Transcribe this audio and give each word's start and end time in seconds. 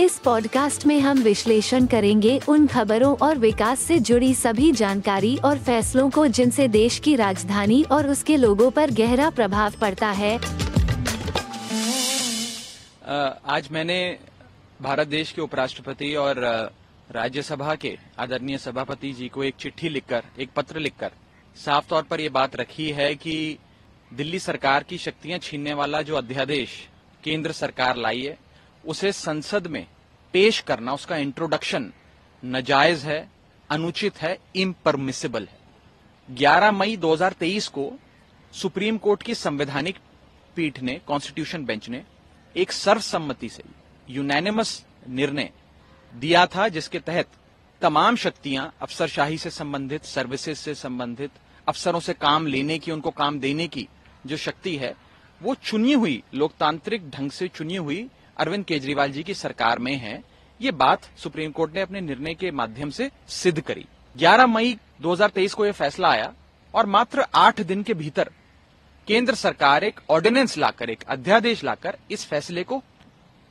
इस 0.00 0.18
पॉडकास्ट 0.18 0.86
में 0.86 1.00
हम 1.00 1.18
विश्लेषण 1.18 1.86
करेंगे 1.86 2.38
उन 2.48 2.66
खबरों 2.66 3.16
और 3.16 3.38
विकास 3.38 3.80
से 3.80 3.98
जुड़ी 3.98 4.34
सभी 4.34 4.72
जानकारी 4.72 5.36
और 5.36 5.58
फैसलों 5.58 6.10
को 6.10 6.26
जिनसे 6.26 6.68
देश 6.68 6.98
की 6.98 7.16
राजधानी 7.16 7.82
और 7.82 8.08
उसके 8.08 8.36
लोगों 8.36 8.70
पर 8.70 8.90
गहरा 8.90 9.30
प्रभाव 9.30 9.74
पड़ता 9.80 10.10
है। 10.10 10.36
आज 13.46 13.68
मैंने 13.72 14.18
भारत 14.82 15.08
देश 15.08 15.32
के 15.32 15.42
उपराष्ट्रपति 15.42 16.14
और 16.14 16.40
राज्यसभा 17.12 17.74
के 17.74 17.96
आदरणीय 18.18 18.58
सभापति 18.58 19.12
जी 19.12 19.28
को 19.28 19.44
एक 19.44 19.54
चिट्ठी 19.60 19.88
लिखकर, 19.88 20.22
एक 20.38 20.50
पत्र 20.56 20.78
लिखकर 20.78 21.10
साफ़ 21.56 21.88
तौर 21.88 22.02
पर 22.02 22.20
यह 22.20 22.30
बात 22.30 22.56
रखी 22.56 22.90
है 22.90 23.14
कि 23.14 23.58
दिल्ली 24.14 24.38
सरकार 24.38 24.82
की 24.82 24.98
शक्तियाँ 24.98 25.38
छीनने 25.38 25.74
वाला 25.74 26.02
जो 26.02 26.16
अध्यादेश 26.16 26.88
केंद्र 27.24 27.52
सरकार 27.52 27.96
लाई 27.96 28.22
है 28.22 28.45
उसे 28.86 29.12
संसद 29.12 29.66
में 29.66 29.86
पेश 30.32 30.60
करना, 30.60 30.92
उसका 30.92 31.16
इंट्रोडक्शन 31.16 31.92
नजायज 32.44 33.04
है, 33.04 33.30
अनुचित 33.70 34.16
है 34.16 34.38
इम्परमिसिबल 34.56 35.48
है। 35.52 35.58
11 36.30 36.72
मई 36.72 36.96
2023 36.96 37.68
को 37.68 37.92
सुप्रीम 38.52 38.98
कोर्ट 38.98 39.22
की 39.22 39.34
संवैधानिक 39.34 39.98
पीठ 40.56 40.80
ने 40.80 41.00
कॉन्स्टिट्यूशन 41.06 41.64
बेंच 41.64 41.88
ने, 41.88 42.04
एक 42.56 42.72
सर्वसम्मति 42.72 43.48
से 43.48 43.62
यूनैनिमस 44.10 44.84
निर्णय 45.08 45.50
दिया 46.14 46.46
था, 46.46 46.68
जिसके 46.68 46.98
तहत 46.98 47.28
तमाम 47.80 48.16
शक्तियाँ 48.16 48.74
अफसरशाही 48.82 49.38
से 49.38 49.50
संबंधित 49.50 50.04
सर्विसेज़ 50.04 50.58
से 50.58 50.74
संबंधित, 50.74 51.30
अफसरों 51.68 52.00
से 52.00 52.14
काम 52.14 52.46
लेने 52.46 52.78
की, 52.78 52.90
उनको 52.90 53.10
काम 53.10 53.40
देने 53.40 53.68
की 53.68 53.88
जो 54.26 54.36
शक्ति 54.36 54.76
है, 54.76 54.94
वो 55.42 55.54
चुनी 55.54 55.92
हुई, 55.92 56.22
लोकतांत्रिक 56.34 57.10
ढंग 57.10 57.30
से 57.30 57.48
चुनी 57.48 57.76
हुई 57.76 58.08
अरविंद 58.36 58.64
केजरीवाल 58.64 59.12
जी 59.12 59.22
की 59.22 59.34
सरकार 59.34 59.78
में 59.78 59.94
है, 59.96 60.22
ये 60.60 60.70
बात 60.70 61.04
सुप्रीम 61.18 61.50
कोर्ट 61.50 61.74
ने 61.74 61.80
अपने 61.80 62.00
निर्णय 62.00 62.34
के 62.34 62.50
माध्यम 62.50 62.90
से 62.90 63.10
सिद्ध 63.28 63.60
करी। 63.60 63.84
11 64.16 64.46
मई 64.46 64.76
2023 65.00 65.54
को 65.54 65.66
यह 65.66 65.72
फैसला 65.72 66.08
आया 66.08 66.32
और 66.74 66.86
मात्र 66.86 67.24
आठ 67.34 67.60
दिन 67.60 67.82
के 67.82 67.94
भीतर 67.94 68.30
केंद्र 69.06 69.34
सरकार 69.34 69.84
एक 69.84 70.00
ऑर्डिनेंस 70.10 70.56
लाकर, 70.58 70.90
एक 70.90 71.02
अध्यादेश 71.08 71.64
लाकर 71.64 71.96
इस 72.10 72.26
फैसले 72.26 72.64
को 72.64 72.82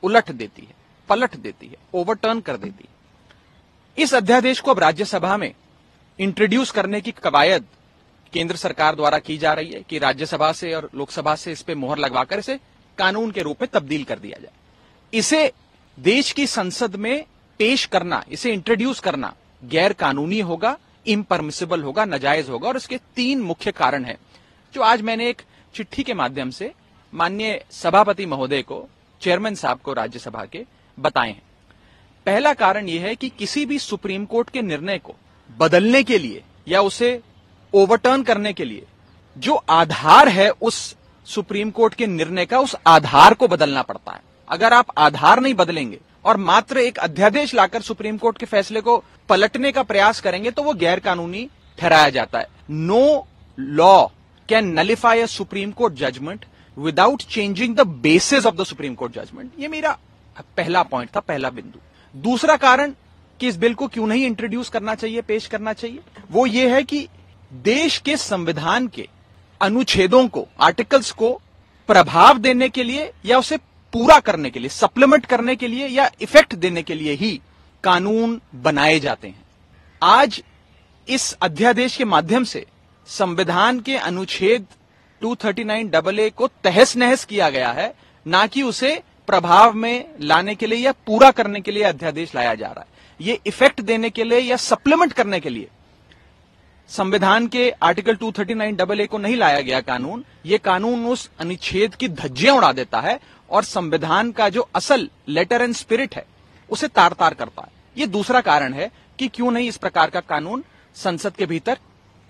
उलट 0.02 0.30
देती 0.30 0.62
है, 0.62 0.74
पलट 1.08 1.36
देती 1.36 1.66
है 1.66 1.76
ओवरटर्न 1.94 2.40
कर 2.40 2.56
देती 2.56 2.84
है। 2.84 2.94
इस 3.98 4.14
अध्यादेश 4.14 4.60
को 4.60 4.70
अब 4.70 4.78
राज्यसभा 4.78 5.36
में 5.36 5.52
इंट्रोड्यूस 6.18 6.70
करने 6.70 7.00
की 7.00 7.12
कवायद 7.12 7.66
केंद्र 8.32 8.56
सरकार 8.56 8.94
द्वारा 8.94 9.18
की 9.18 9.38
जा 9.38 9.52
रही 9.52 9.72
है 9.72 9.82
कि 9.82 9.98
राज्यसभा 9.98 10.52
से 10.52 10.72
और 10.74 10.90
लोकसभा 10.94 11.34
से 11.34 11.52
इस 11.52 11.62
पे 11.62 11.74
मोहर 11.74 11.98
लगवाकर 11.98 12.38
इसे 12.38 12.58
कानून 12.98 13.30
के 13.30 13.42
रूप 13.42 13.62
में 13.62 13.68
तब्दील 13.72 14.04
कर 14.04 14.18
दिया 14.18 14.38
जाए। 14.40 14.52
इसे 15.12 15.52
देश 15.98 16.32
की 16.32 16.46
संसद 16.46 16.96
में 16.96 17.24
पेश 17.60 17.84
करना, 17.84 18.24
इसे 18.30 18.52
इंट्रोड्यूस 18.52 19.00
करना 19.00 19.34
गैर 19.62 19.92
कानूनी 19.92 20.40
होगा 20.40 20.76
इम्परमिसिबल 21.06 21.82
होगा, 21.82 22.04
नजायज 22.04 22.48
होगा 22.50 22.68
और 22.68 22.76
इसके 22.76 22.96
तीन 23.16 23.40
मुख्य 23.40 23.72
कारण 23.72 24.04
हैं, 24.04 24.18
जो 24.74 24.82
आज 24.82 25.02
मैंने 25.02 25.28
एक 25.28 25.42
चिट्ठी 25.74 26.02
के 26.02 26.14
माध्यम 26.14 26.50
से 26.50 26.72
माननीय 27.12 27.64
सभापति 27.70 28.26
महोदय 28.26 28.62
को 28.62 28.86
चेयरमैन 29.20 29.54
साहब 29.54 29.78
को 29.78 29.92
राज्यसभा 29.92 30.44
के 30.44 30.64
बताए 30.98 31.28
हैं। 31.28 31.42
पहला 32.26 32.52
कारण 32.54 32.88
यह 32.88 33.02
है 33.02 33.14
कि 33.16 33.28
किसी 33.28 33.64
भी 33.66 33.78
सुप्रीम 33.78 34.24
कोर्ट 34.24 34.50
के 34.50 34.62
निर्णय 34.62 34.98
को 34.98 35.14
बदलने 35.50 36.02
के 36.02 36.18
लिए 36.18 36.42
या 36.68 36.80
उसे 36.80 37.20
ओवरटर्न 37.74 38.22
करने 38.22 38.52
के 38.52 38.64
लिए 38.64 38.86
जो 39.36 39.54
आधार 39.54 40.28
है 40.28 40.50
उस 40.50 40.96
सुप्रीम 41.26 41.70
कोर्ट 41.70 41.94
के 41.94 42.06
निर्णय 42.06 42.46
का, 42.46 42.60
उस 42.60 42.76
आधार 42.86 43.34
को 43.34 43.48
बदलना 43.48 43.82
पड़ता 43.82 44.12
है। 44.12 44.20
अगर 44.48 44.72
आप 44.72 44.86
आधार 44.98 45.40
नहीं 45.40 45.54
बदलेंगे 45.54 45.98
और 46.24 46.36
मात्र 46.36 46.78
एक 46.78 46.98
अध्यादेश 46.98 47.54
लाकर 47.54 47.82
सुप्रीम 47.82 48.16
कोर्ट 48.18 48.38
के 48.38 48.46
फैसले 48.46 48.80
को 48.80 49.02
पलटने 49.28 49.72
का 49.72 49.82
प्रयास 49.82 50.20
करेंगे 50.20 50.50
तो 50.50 50.62
वो 50.62 50.74
गैर 50.74 51.00
कानूनी 51.00 51.48
ठहराया 51.78 52.10
जाता 52.10 52.38
है। 52.38 52.48
No 52.70 53.26
law 53.58 54.06
can 54.48 54.72
nullify 54.72 55.20
a 55.20 55.26
Supreme 55.26 55.70
Court 55.72 55.94
judgement 55.94 56.44
without 56.76 57.22
changing 57.24 57.74
the 57.76 57.86
basis 58.02 58.46
of 58.46 58.54
the 58.54 58.64
Supreme 58.64 58.94
Court 58.94 59.12
judgement 59.14 59.50
ये 59.58 59.68
मेरा 59.68 59.96
पहला 60.56 60.82
पॉइंट 60.84 61.10
था, 61.16 61.20
पहला 61.20 61.50
बिंदु। 61.50 61.78
दूसरा 62.14 62.56
कारण 62.56 62.92
कि 63.40 63.48
इस 63.48 63.56
बिल 63.56 63.74
को 63.74 63.86
क्यों 63.88 64.06
नहीं 64.06 64.26
इंट्रोड्यूस 64.26 64.68
करना 64.68 64.94
चाहिए, 64.94 65.22
पेश 65.22 65.46
करना 65.46 65.72
चाहिए, 65.72 66.00
वो 66.30 66.46
ये 66.46 66.68
है 66.70 66.82
कि 66.82 67.06
देश 67.52 67.98
के 67.98 68.16
संविधान 68.16 68.86
के 68.88 69.08
अनुच्छेदों 69.60 70.26
को 70.28 70.46
आर्टिकल्स 70.60 71.10
को 71.12 71.32
प्रभाव 71.88 72.38
देने 72.38 72.68
के 72.68 72.82
लिए 72.82 73.10
या 73.26 73.38
उसे 73.38 73.58
पूरा 73.96 74.18
करने 74.20 74.48
के 74.50 74.60
लिए 74.60 74.68
सप्लीमेंट 74.68 75.26
करने 75.26 75.54
के 75.56 75.68
लिए 75.68 75.86
या 75.88 76.08
इफ़ेक्ट 76.20 76.54
देने 76.54 76.82
के 76.82 76.94
लिए 76.94 77.12
ही 77.12 77.30
कानून 77.84 78.40
बनाए 78.54 78.98
जाते 79.00 79.28
हैं। 79.28 79.44
आज 80.02 80.42
इस 81.08 81.32
अध्यादेश 81.42 81.96
के 81.96 82.04
माध्यम 82.04 82.44
से 82.44 82.64
संविधान 83.08 83.80
के 83.80 83.96
अनुच्छेद 83.96 84.66
239 85.22 85.90
डबल 85.90 86.20
ए 86.20 86.28
को 86.30 86.46
तहस 86.64 86.96
नहस 86.96 87.24
किया 87.24 87.48
गया 87.50 87.70
है, 87.70 87.92
ना 88.26 88.46
कि 88.46 88.62
उसे 88.62 89.02
प्रभाव 89.26 89.72
में 89.72 90.14
लाने 90.20 90.54
के 90.54 90.66
लिए 90.66 90.78
या 90.78 90.92
पूरा 91.06 91.30
करने 91.30 91.60
के 91.60 91.70
लिए 91.70 91.82
अध्यादेश 91.82 92.34
लाया 92.34 92.54
जा 92.54 92.66
रहा 92.66 92.80
है। 92.80 93.26
ये 93.26 93.38
इफ़ेक्ट 93.46 93.80
देने 93.80 94.10
के 94.10 94.24
लिए 94.24 94.40
या 94.40 94.56
सप्लीमेंट 94.56 95.12
करने 95.12 95.40
के 95.40 95.50
लिए 95.50 95.68
संविधान 96.88 97.46
के 97.46 97.70
आर्टिकल 97.70 98.16
239 98.16 98.76
डबल 98.76 99.00
ए 99.00 99.06
को 99.06 99.18
नहीं 99.18 99.36
लाया 99.36 99.60
गया 99.60 99.80
कानून, 99.80 100.24
ये 100.46 100.58
कानून 100.58 101.06
उस 101.06 101.30
अनुच्छेद 101.38 101.94
की 101.94 102.08
धज्जियाँ 102.08 102.56
उड़ा 102.56 102.72
देता 102.72 103.00
है 103.00 103.20
और 103.50 103.64
संविधान 103.64 104.32
का 104.32 104.48
जो 104.48 104.68
असल 104.74 105.08
लेटर 105.28 105.62
एंड 105.62 105.74
स्पिरिट 105.74 106.14
है, 106.14 106.26
उसे 106.70 106.88
तार 106.88 107.12
तार 107.12 107.34
करता 107.34 107.62
है। 107.62 107.68
ये 107.98 108.06
दूसरा 108.06 108.40
कारण 108.40 108.72
है 108.72 108.90
कि 109.18 109.28
क्यों 109.28 109.50
नहीं 109.50 109.68
इस 109.68 109.76
प्रकार 109.76 110.10
का 110.10 110.20
कानून 110.20 110.64
संसद 110.94 111.32
के 111.32 111.46
भीतर 111.46 111.78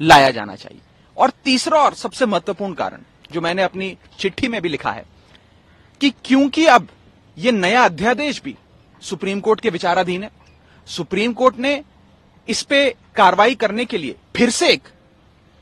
लाया 0.01 0.31
जाना 0.31 0.55
चाहिए। 0.57 0.81
और 1.17 1.31
तीसरा 1.45 1.81
और 1.81 1.95
सबसे 1.95 2.27
महत्वपूर्ण 2.27 2.75
कारण, 2.75 2.99
जो 3.33 3.41
मैंने 3.41 3.63
अपनी 3.63 3.97
चिट्ठी 4.19 4.49
में 4.49 4.63
भी 4.63 4.69
लिखा 4.69 4.91
है, 4.93 5.05
कि 6.01 6.11
क्योंकि 6.25 6.67
अब 6.67 6.89
ये 7.39 7.53
नया 7.53 7.85
अध्यादेश 7.85 8.43
भी 8.43 8.57
सुप्रीम 9.03 9.41
कोर्ट 9.41 9.61
के 9.61 9.71
विचाराधीन 9.71 10.23
है। 10.23 10.31
सुप्रीम 10.87 11.33
कोर्ट 11.33 11.59
ने 11.59 11.83
इस 12.49 12.63
पे 12.63 12.89
कार्रवाई 13.17 13.55
करने 13.55 13.85
के 13.85 13.99
लिए 13.99 14.15
फिर 14.37 14.51
से 14.51 14.69
एक 14.73 14.89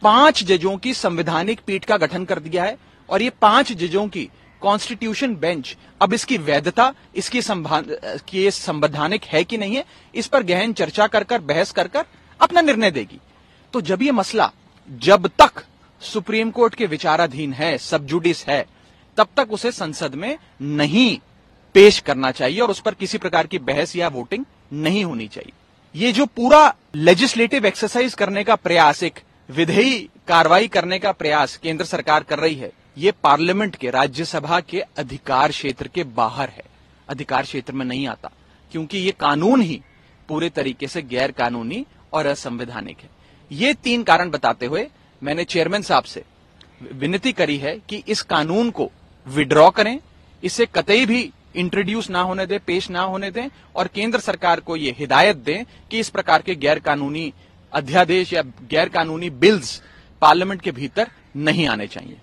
पाँच 0.02 0.42
जजों 0.44 0.76
की 0.76 0.94
संवैधानिक 0.94 1.60
पीठ 1.66 1.84
का 1.84 1.96
गठन 1.96 2.24
कर 2.24 2.38
दिया 2.38 2.64
है 2.64 2.76
और 3.08 3.22
ये 3.22 3.30
पाँच 3.42 3.72
जजों 3.72 4.06
की 4.08 4.28
कॉन्स्टिट्यूशन 4.62 5.34
बेंच 5.36 5.76
अब 6.00 6.12
इसकी 6.14 6.36
वैधता, 6.38 6.92
इसकी 7.16 7.42
संवैधानिक 7.42 9.24
है 9.24 9.42
कि 9.44 9.58
नहीं 9.58 9.76
है, 9.76 9.84
इस 10.14 10.26
पर 10.26 10.42
गहन 10.42 10.72
चर्चा 10.72 11.06
कर 11.06 11.24
कर, 11.24 11.40
बहस 11.40 11.72
कर 11.72 11.88
कर 11.88 12.04
अपना 12.40 12.60
निर्णय 12.60 12.90
देगी। 12.90 13.18
तो 13.74 13.80
जब 13.80 14.02
ये 14.02 14.12
मसला, 14.12 14.50
जब 14.90 15.26
तक 15.38 15.64
सुप्रीम 16.02 16.50
कोर्ट 16.50 16.74
के 16.74 16.86
विचाराधीन 16.86 17.52
है, 17.52 17.76
सब 17.78 18.06
जुडिस 18.06 18.44
है, 18.46 18.64
तब 19.18 19.28
तक 19.36 19.52
उसे 19.52 19.72
संसद 19.72 20.14
में 20.14 20.36
नहीं 20.60 21.18
पेश 21.74 21.98
करना 21.98 22.30
चाहिए 22.30 22.60
और 22.60 22.70
उस 22.70 22.80
पर 22.80 22.94
किसी 22.94 23.18
प्रकार 23.18 23.46
की 23.46 23.58
बहस 23.60 23.96
या 23.96 24.08
वोटिंग 24.08 24.44
नहीं 24.72 25.04
होनी 25.04 25.28
चाहिए। 25.28 25.52
ये 25.94 26.10
जो 26.12 26.24
पूरा 26.26 26.74
लेजिस्लेटिव 26.96 27.66
एक्सरसाइज 27.66 28.14
करने 28.14 28.42
का 28.44 28.54
प्रयास, 28.56 29.02
एक 29.02 29.18
विधेयी 29.48 29.98
कार्रवाई 30.28 30.68
करने 30.68 30.98
का 30.98 31.12
प्रयास 31.12 31.56
केंद्र 31.56 31.84
सरकार 31.84 32.22
कर 32.22 32.38
रही 32.38 32.54
है, 32.54 32.70
ये 32.98 33.12
पार्लियामेंट 33.22 33.76
के, 33.76 33.90
राज्यसभा 33.90 34.58
के 34.60 34.80
अधिकार 34.98 35.50
क्षेत्र 35.50 35.88
के 35.88 36.04
बाहर 36.04 36.48
है। 36.48 36.64
अधिकार 37.08 37.42
क्षेत्र 37.42 37.72
में 37.72 37.84
नहीं 37.86 38.06
आता, 38.08 38.30
क्योंकि 38.72 38.98
ये 38.98 39.12
कानून 39.12 39.60
ही 39.60 39.80
पूरे 40.28 40.48
तरीके 40.50 40.88
से 40.88 41.02
गैर 41.04 41.32
कानूनी 41.32 41.84
और 42.12 42.26
असंवैधानिक 42.26 42.98
है। 42.98 43.10
ये 43.50 43.72
तीन 43.74 44.02
कारण 44.02 44.30
बताते 44.30 44.66
हुए 44.66 44.86
मैंने 45.22 45.44
चेयरमैन 45.44 45.82
साहब 45.82 46.04
से 46.04 46.24
विनती 46.92 47.32
करी 47.32 47.56
है 47.58 47.78
कि 47.88 48.02
इस 48.08 48.22
कानून 48.24 48.70
को 48.70 48.90
विड्रॉ 49.26 49.70
करें, 49.70 49.98
इसे 50.42 50.66
कतई 50.66 51.06
भी 51.06 51.30
इंट्रोड्यूस 51.56 52.10
ना 52.10 52.20
होने 52.20 52.46
दें 52.46 52.58
पेश 52.60 52.90
ना 52.90 53.02
होने 53.02 53.30
दें 53.30 53.48
और 53.76 53.88
केंद्र 53.94 54.20
सरकार 54.20 54.60
को 54.60 54.76
ये 54.76 54.94
हिदायत 54.98 55.36
दें 55.36 55.64
कि 55.90 55.98
इस 55.98 56.08
प्रकार 56.08 56.42
के 56.42 56.54
गैर 56.54 56.78
कानूनी 56.78 57.32
अध्यादेश 57.72 58.32
या 58.32 58.42
गैर 58.70 58.88
कानूनी 58.88 59.30
बिल्स 59.30 59.80
पार्लियामेंट 60.20 60.60
के 60.62 60.70
भीतर 60.70 61.10
नहीं 61.36 61.66
आने 61.68 61.86
चाहिए। 61.86 62.16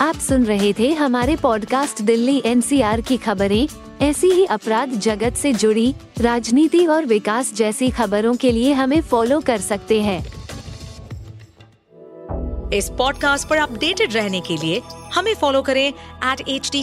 आप 0.00 0.14
सुन 0.18 0.44
रहे 0.44 0.72
थे 0.72 0.92
हमारे 0.92 1.36
पॉडकास्ट 1.36 2.02
दिल्ली 2.02 2.42
एनसीआर 2.46 3.00
की 3.00 3.16
खबरें। 3.16 3.66
ऐसी 4.02 4.30
ही 4.30 4.44
अपराध 4.44 4.90
जगत 4.98 5.34
से 5.34 5.52
जुड़ी 5.52 5.94
राजनीति 6.20 6.86
और 6.86 7.04
विकास 7.04 7.52
जैसी 7.54 7.90
खबरों 7.90 8.34
के 8.36 8.52
लिए 8.52 8.72
हमें 8.72 9.00
फॉलो 9.00 9.40
कर 9.40 9.60
सकते 9.60 10.00
हैं। 10.02 10.18
इस 12.72 12.88
पॉडकास्ट 12.88 13.48
पर 13.48 13.56
अपडेटेड 13.56 14.12
रहने 14.12 14.40
के 14.40 14.56
लिए 14.56 14.82
हमें 15.14 15.34
फॉलो 15.34 15.62
करें 15.62 15.86
एट 15.88 16.48
एच 16.48 16.70
डी 16.72 16.82